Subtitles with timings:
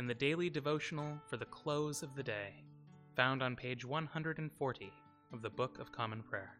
[0.00, 2.54] in the daily devotional for the close of the day,
[3.16, 4.90] found on page 140
[5.30, 6.59] of the Book of Common Prayer.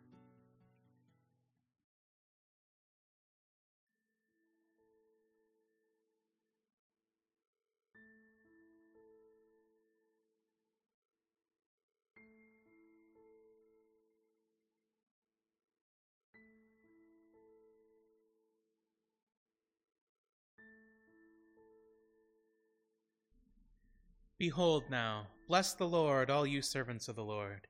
[24.41, 27.67] Behold now, bless the Lord, all you servants of the Lord.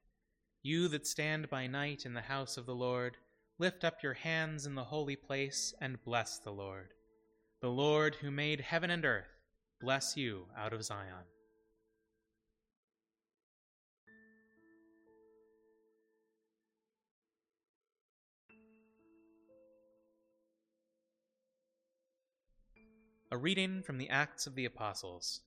[0.63, 3.17] You that stand by night in the house of the Lord,
[3.59, 6.91] lift up your hands in the holy place and bless the Lord.
[7.61, 9.27] The Lord who made heaven and earth,
[9.81, 11.27] bless you out of Zion.
[23.33, 25.41] A reading from the Acts of the Apostles.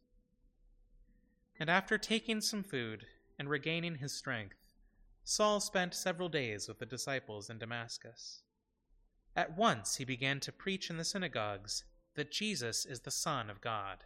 [1.59, 3.05] And after taking some food
[3.37, 4.55] and regaining his strength,
[5.23, 8.41] Saul spent several days with the disciples in Damascus.
[9.35, 11.83] At once he began to preach in the synagogues
[12.15, 14.03] that Jesus is the Son of God.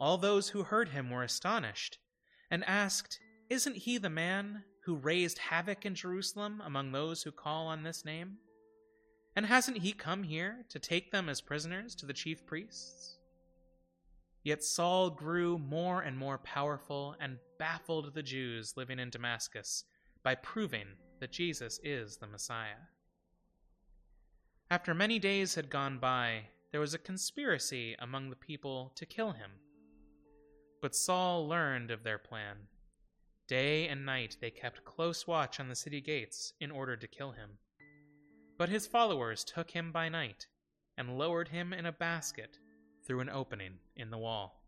[0.00, 1.98] All those who heard him were astonished
[2.50, 3.18] and asked,
[3.50, 8.04] Isn't he the man who raised havoc in Jerusalem among those who call on this
[8.04, 8.38] name?
[9.34, 13.18] And hasn't he come here to take them as prisoners to the chief priests?
[14.44, 19.84] Yet Saul grew more and more powerful and baffled the Jews living in Damascus
[20.24, 20.86] by proving
[21.20, 22.88] that Jesus is the Messiah.
[24.70, 29.32] After many days had gone by, there was a conspiracy among the people to kill
[29.32, 29.50] him.
[30.80, 32.56] But Saul learned of their plan.
[33.46, 37.32] Day and night they kept close watch on the city gates in order to kill
[37.32, 37.50] him.
[38.58, 40.46] But his followers took him by night
[40.96, 42.58] and lowered him in a basket
[43.04, 44.62] through an opening in the wall.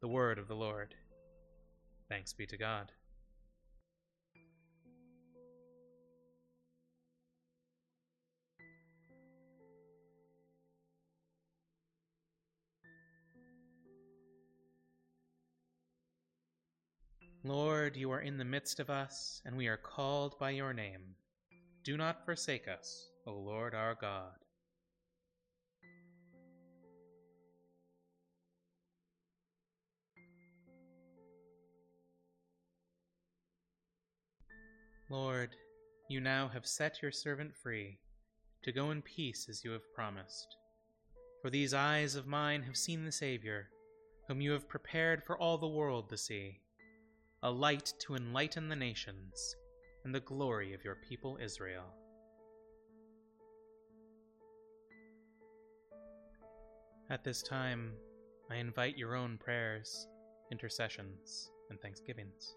[0.00, 0.94] The word of the Lord.
[2.08, 2.92] Thanks be to God.
[17.44, 21.14] Lord, you are in the midst of us, and we are called by your name.
[21.84, 24.45] Do not forsake us, O Lord our God.
[35.08, 35.50] Lord,
[36.08, 37.98] you now have set your servant free
[38.64, 40.56] to go in peace as you have promised.
[41.40, 43.68] For these eyes of mine have seen the Saviour,
[44.26, 46.58] whom you have prepared for all the world to see,
[47.44, 49.54] a light to enlighten the nations,
[50.04, 51.84] and the glory of your people Israel.
[57.10, 57.92] At this time,
[58.50, 60.08] I invite your own prayers,
[60.50, 62.56] intercessions, and thanksgivings.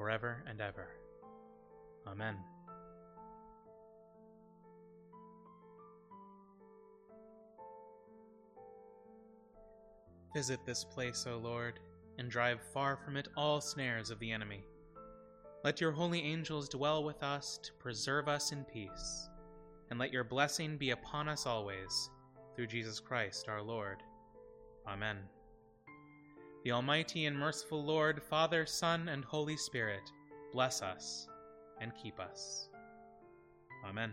[0.00, 0.88] forever and ever.
[2.06, 2.34] Amen.
[10.34, 11.80] Visit this place, O Lord,
[12.16, 14.64] and drive far from it all snares of the enemy.
[15.64, 19.28] Let your holy angels dwell with us to preserve us in peace,
[19.90, 22.08] and let your blessing be upon us always,
[22.56, 23.98] through Jesus Christ our Lord.
[24.88, 25.18] Amen.
[26.62, 30.02] The Almighty and merciful Lord, Father, Son, and Holy Spirit,
[30.52, 31.26] bless us
[31.80, 32.68] and keep us.
[33.86, 34.12] Amen.